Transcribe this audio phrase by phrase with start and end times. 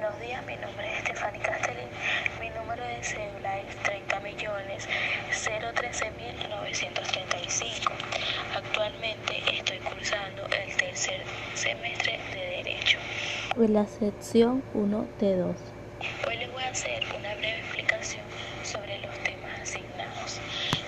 [0.00, 1.88] Buenos días, mi nombre es Estefany Castellín.
[2.40, 4.88] Mi número de cédula es 30 millones
[5.32, 7.90] 013.935.
[8.54, 11.24] Actualmente estoy cursando el tercer
[11.54, 12.98] semestre de Derecho.
[13.56, 15.56] En la sección 1 de 2.
[16.28, 18.22] Hoy les voy a hacer una breve explicación
[18.62, 20.38] sobre los temas asignados.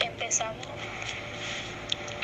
[0.00, 0.66] Empezamos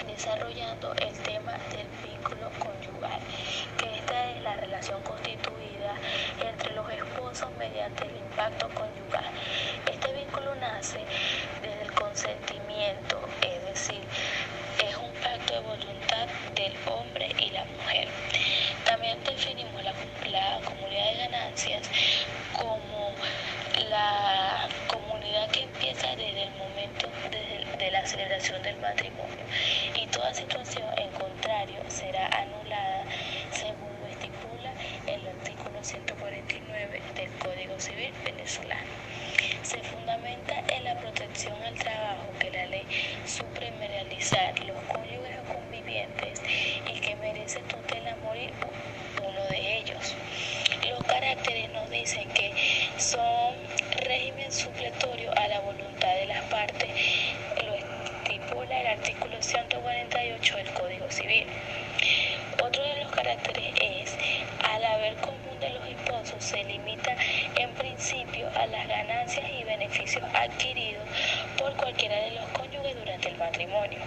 [0.07, 3.21] desarrollando el tema del vínculo conyugal,
[3.79, 5.95] que esta es la relación constituida
[6.41, 9.25] entre los esposos mediante el impacto conyugal.
[9.91, 11.01] Este vínculo nace
[11.63, 14.03] desde el consentimiento, es decir,
[14.87, 18.09] es un pacto de voluntad del hombre y la mujer.
[18.85, 19.95] También definimos la,
[20.31, 21.89] la comunidad de ganancias
[22.53, 23.13] como
[23.89, 29.45] la comunidad que empieza desde el momento de, de la celebración del matrimonio
[29.95, 33.05] y toda situación en contrario será anulada
[33.53, 34.73] según lo estipula
[35.07, 38.91] el artículo 149 del Código Civil venezolano.
[39.63, 42.85] Se fundamenta en la protección al trabajo que la ley
[43.27, 46.43] supreme realizar los cónyuges o convivientes
[46.87, 48.53] y que merece tutela morir
[49.23, 50.15] uno de ellos.
[51.41, 52.53] Nos dicen que
[52.99, 53.55] son
[54.05, 56.91] régimen supletorio a la voluntad de las partes,
[57.65, 61.47] lo estipula el artículo 148 del Código Civil.
[62.63, 64.19] Otro de los caracteres es,
[64.71, 67.17] al haber común de los esposos, se limita
[67.57, 71.09] en principio a las ganancias y beneficios adquiridos
[71.57, 74.01] por cualquiera de los cónyuges durante el matrimonio.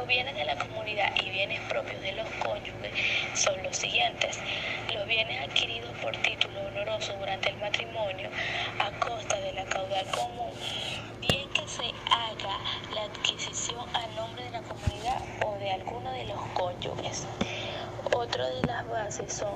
[0.00, 2.90] Los bienes de la comunidad y bienes propios de los cónyuges
[3.34, 4.40] son los siguientes.
[4.94, 8.30] Los bienes adquiridos por título honoroso durante el matrimonio
[8.78, 10.52] a costa de la caudal común,
[11.20, 12.56] bien que se haga
[12.94, 17.26] la adquisición a nombre de la comunidad o de alguno de los cónyuges.
[18.10, 19.52] Otra de las bases son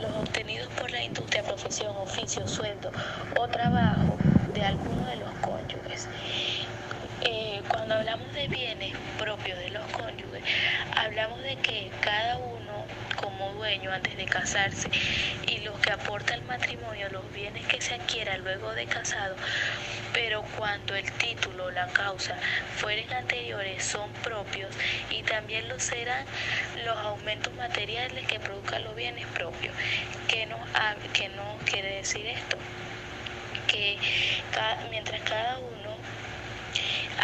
[0.00, 2.92] los obtenidos por la industria, profesión, oficio, sueldo
[3.36, 4.16] o trabajo
[4.54, 6.06] de alguno de los cónyuges.
[7.22, 10.42] Eh, cuando hablamos de bienes propios de los cónyuges,
[10.96, 12.84] hablamos de que cada uno
[13.16, 14.88] como dueño antes de casarse
[15.46, 19.36] y los que aporta el matrimonio, los bienes que se adquieran luego de casado,
[20.14, 22.36] pero cuando el título o la causa
[22.76, 24.74] fueren anteriores son propios
[25.10, 26.24] y también lo serán
[26.86, 29.74] los aumentos materiales que produzcan los bienes propios.
[30.26, 30.56] ¿Qué no,
[31.12, 32.56] que no quiere decir esto?
[33.66, 33.98] Que
[34.90, 35.79] mientras cada uno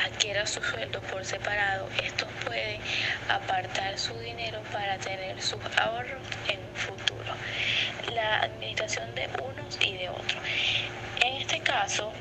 [0.04, 2.80] adquiera su sueldo por separado, estos pueden
[3.28, 7.34] apartar su dinero para tener sus ahorros en un futuro.
[8.14, 10.42] La administración de unos y de otros.
[11.24, 12.12] En este caso,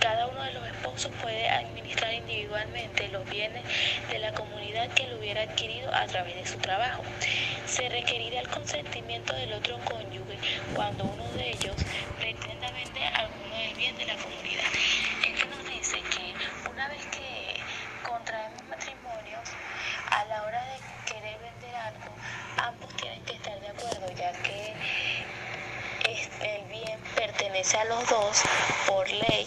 [0.00, 3.62] cada uno de los esposos puede administrar individualmente los bienes
[4.10, 7.02] de la comunidad que lo hubiera adquirido a través de su trabajo.
[7.66, 10.38] Se requerirá el consentimiento del otro cónyuge
[10.74, 11.74] cuando uno de ellos
[12.18, 14.64] pretenda vender alguno del bien de la comunidad.
[15.26, 17.60] Esto nos dice que una vez que
[18.08, 19.48] contraemos matrimonios,
[20.10, 22.14] a la hora de querer vender algo,
[22.58, 24.74] ambos tienen que estar de acuerdo, ya que
[26.42, 28.42] el bien pertenece a los dos
[28.86, 29.46] por ley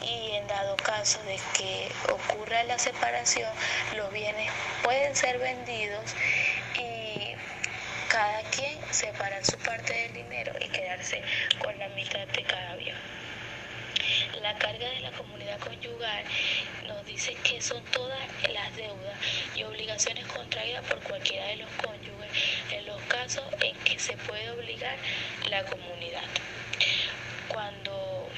[0.00, 3.50] y en dado caso de que ocurra la separación,
[3.96, 4.52] los bienes
[4.84, 6.04] pueden ser vendidos
[6.78, 7.34] y
[8.08, 11.20] cada quien separar su parte del dinero y quedarse
[11.58, 12.94] con la mitad de cada bien.
[14.42, 16.24] La carga de la comunidad conyugal
[16.86, 19.18] nos dice que son todas las deudas
[19.56, 22.30] y obligaciones contraídas por cualquiera de los cónyuges
[22.70, 24.96] en los casos en que se puede obligar
[25.50, 26.22] la comunidad.
[27.48, 28.28] Cuando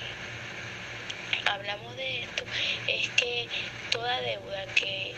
[1.46, 2.44] hablamos de esto
[2.86, 3.48] es que
[3.90, 5.14] toda deuda que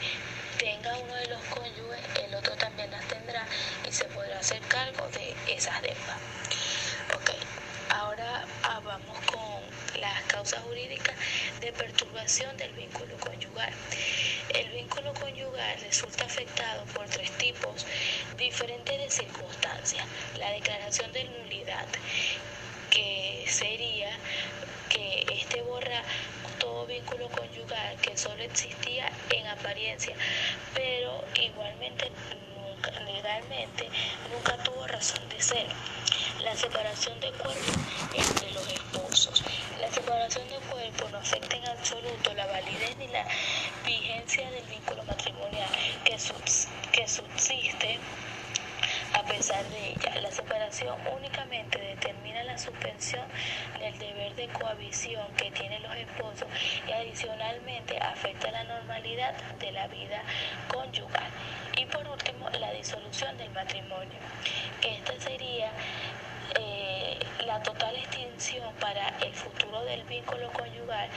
[0.58, 3.46] tenga uno de los cónyuges, el otro también las tendrá
[3.88, 6.18] y se podrá hacer cargo de esas deudas.
[7.14, 7.30] Ok,
[7.90, 11.16] ahora ah, vamos con las causas jurídicas
[11.60, 13.72] de perturbación del vínculo conyugal.
[14.54, 17.86] El vínculo conyugal resulta afectado por tres tipos
[18.36, 20.04] diferentes de circunstancias.
[20.38, 21.86] La declaración de nulidad,
[22.90, 24.10] que sería
[24.88, 26.02] que este borra
[26.58, 30.14] todo vínculo conyugal que solo existía en apariencia,
[30.74, 32.10] pero igualmente
[32.54, 33.88] nunca, legalmente
[34.30, 35.66] nunca tuvo razón de ser.
[36.40, 37.72] La separación de cuerpo
[38.14, 39.42] entre los esposos.
[39.80, 43.26] La separación de cuerpo no afecta en absoluto la validez ni la
[43.84, 45.68] vigencia del vínculo matrimonial
[46.04, 47.98] que, subs, que subsiste
[49.40, 53.24] La separación únicamente determina la suspensión
[53.78, 56.46] del deber de cohabitación que tienen los esposos
[56.86, 60.22] y adicionalmente afecta la normalidad de la vida
[60.68, 61.30] conyugal.
[61.74, 64.18] Y por último, la disolución del matrimonio.
[64.82, 65.70] Esta sería
[66.58, 71.08] eh, la totalidad intención para el futuro del vínculo conyugal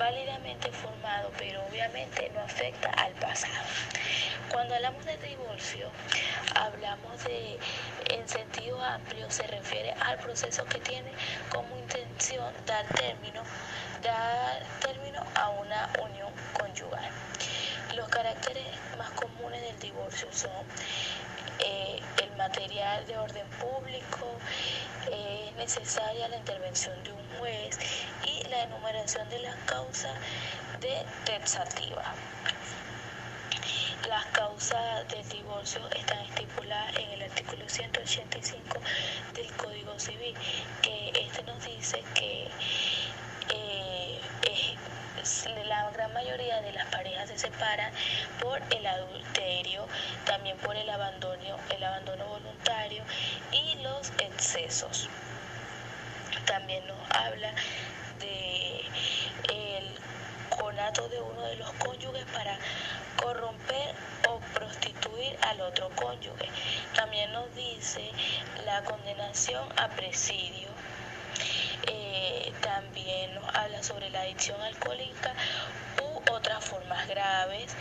[0.00, 3.66] válidamente formado, pero obviamente no afecta al pasado.
[4.50, 5.90] Cuando hablamos de divorcio,
[6.54, 7.58] hablamos de,
[8.08, 11.12] en sentido amplio, se refiere al proceso que tiene
[11.50, 13.42] como intención dar término,
[14.02, 17.10] dar término a una unión conyugal.
[17.94, 20.64] Los caracteres más comunes del divorcio son
[22.40, 24.26] material de orden público,
[25.12, 27.78] eh, es necesaria la intervención de un juez
[28.24, 30.14] y la enumeración de las causas
[30.80, 32.14] de texativa.
[34.08, 38.78] Las causas del divorcio están estipuladas en el artículo 185
[39.34, 40.34] del Código Civil,
[40.80, 42.48] que este nos dice que
[43.50, 44.18] eh,
[45.66, 47.92] la gran mayoría de las parejas se separan
[48.40, 49.86] por el adulterio,
[50.24, 51.56] también por el abandono,
[54.40, 55.08] los excesos.
[56.46, 57.52] También nos habla
[58.20, 58.80] de
[59.52, 59.84] el
[60.48, 62.58] conato de uno de los cónyuges para
[63.22, 63.94] corromper
[64.28, 66.48] o prostituir al otro cónyuge.
[66.94, 68.10] También nos dice
[68.64, 70.68] la condenación a presidio
[71.86, 75.32] eh, también nos habla sobre la adicción alcohólica
[76.02, 77.74] u otras formas graves,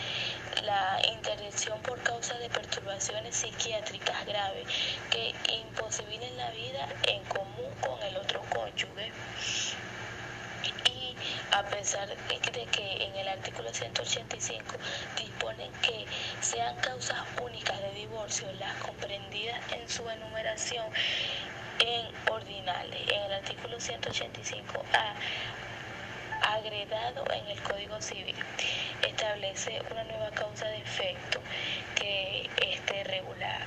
[0.70, 4.68] la interdicción por causa de perturbaciones psiquiátricas graves
[5.10, 9.12] que imposibilen la vida en común con el otro cónyuge.
[10.86, 11.16] Y
[11.52, 14.76] a pesar de que en el artículo 185
[15.18, 16.06] disponen que
[16.40, 20.86] sean causas únicas de divorcio las comprendidas en su enumeración
[21.80, 25.16] en ordinales, en el artículo 185A,
[26.54, 28.36] agregado en el Código Civil,
[29.08, 31.40] establece una nueva causa de efecto
[31.96, 33.60] que este regula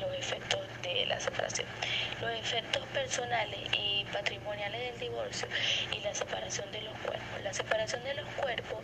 [0.00, 1.66] los efectos de la separación.
[2.20, 5.48] Los efectos personales y patrimoniales del divorcio
[5.96, 7.42] y la separación de los cuerpos.
[7.42, 8.78] La separación de los cuerpos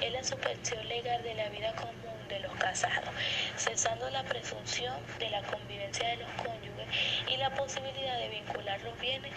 [0.00, 3.10] es la suspensión legal de la vida común de los casados,
[3.56, 6.86] cesando la presunción de la convivencia de los cónyuges
[7.28, 9.32] y la posibilidad de vincular los bienes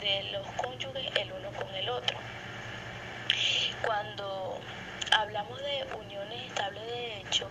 [0.00, 2.16] de los cónyuges el uno con el otro.
[3.84, 4.60] Cuando
[5.12, 7.48] hablamos de uniones estables de hecho,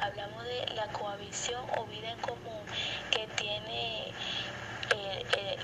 [0.00, 2.62] hablamos de la cohabitación o vida en común
[3.10, 5.58] que tiene eh, eh,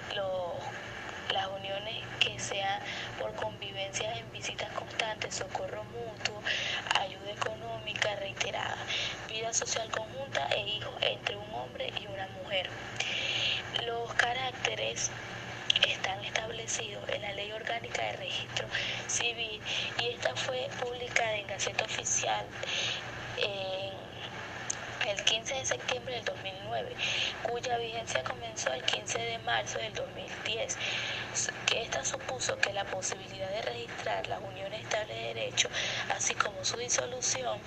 [1.33, 2.81] las uniones que sean
[3.19, 6.43] por convivencia en visitas constantes, socorro mutuo,
[6.99, 8.79] ayuda económica reiterada,
[9.29, 12.69] vida social conjunta e hijos entre un hombre y una mujer.
[13.87, 15.11] Los caracteres
[16.61, 18.67] en la Ley Orgánica de Registro
[19.07, 19.61] Civil
[19.99, 22.45] y esta fue publicada en Gaceta Oficial
[25.09, 26.95] el 15 de septiembre del 2009,
[27.43, 30.77] cuya vigencia comenzó el 15 de marzo del 2010.
[31.67, 35.69] Que esta supuso que la posibilidad de registrar las uniones estables de derecho,
[36.15, 37.59] así como su disolución,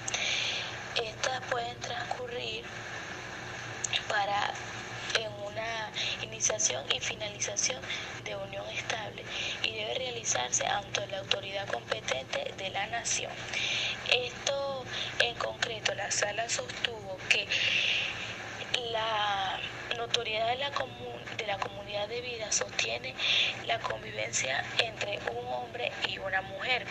[1.04, 2.64] estas pueden transcurrir
[4.08, 4.83] para en
[6.90, 7.80] y finalización
[8.26, 9.24] de unión estable
[9.64, 13.32] y debe realizarse ante la autoridad competente de la nación.
[14.12, 14.84] Esto
[15.20, 17.48] en concreto, la sala sostuvo que
[18.92, 19.58] la
[19.98, 20.72] notoriedad de la,
[21.38, 23.16] de la comunidad de vida sostiene
[23.66, 26.86] la convivencia entre un hombre y una mujer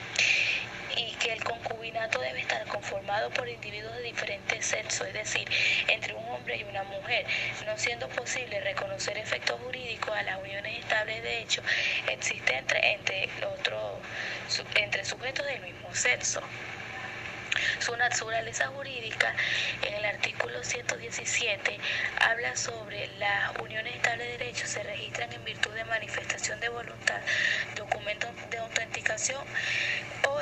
[0.97, 5.49] y que el concubinato debe estar conformado por individuos de diferentes sexos, es decir,
[5.89, 7.27] entre un hombre y una mujer,
[7.67, 11.63] no siendo posible reconocer efectos jurídicos a las uniones estables de hecho
[12.09, 14.01] existentes entre, otro,
[14.75, 16.43] entre sujetos del mismo sexo.
[17.81, 19.35] Su naturaleza jurídica
[19.83, 21.79] en el artículo 117
[22.21, 27.21] habla sobre las uniones estables de derecho se registran en virtud de manifestación de voluntad,
[27.77, 29.43] documentos de autenticación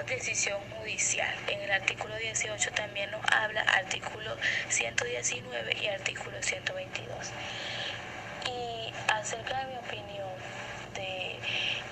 [0.07, 1.35] decisión judicial.
[1.49, 4.37] En el artículo 18 también nos habla artículo
[4.69, 7.31] 119 y artículo 122.
[8.47, 10.29] Y acerca de mi opinión
[10.95, 11.39] de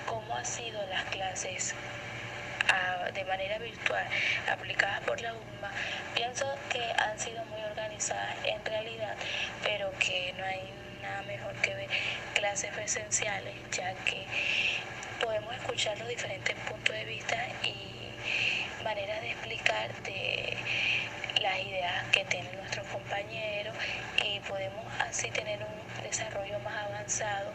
[0.05, 1.75] cómo han sido las clases
[3.13, 4.05] de manera virtual
[4.51, 5.71] aplicadas por la UMA,
[6.13, 9.15] pienso que han sido muy organizadas en realidad,
[9.63, 10.61] pero que no hay
[11.01, 11.89] nada mejor que ver
[12.35, 14.25] clases presenciales, ya que
[15.19, 20.57] podemos escuchar los diferentes puntos de vista y maneras de explicar de
[21.41, 23.75] las ideas que tienen nuestros compañeros
[24.23, 27.51] y podemos así tener un desarrollo más avanzado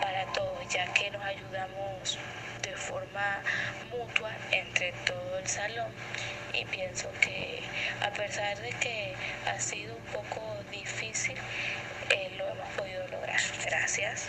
[0.00, 2.18] para todos, ya que nos ayudamos
[2.62, 3.42] de forma
[3.90, 5.92] mutua entre todo el salón
[6.52, 7.62] y pienso que
[8.02, 9.14] a pesar de que
[9.46, 11.36] ha sido un poco difícil,
[12.10, 13.40] eh, lo hemos podido lograr.
[13.64, 14.28] Gracias.